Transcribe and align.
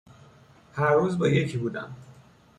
هر 0.73 0.93
روز 0.93 1.17
با 1.17 1.27
یکی 1.27 1.57
بودم 1.57 1.95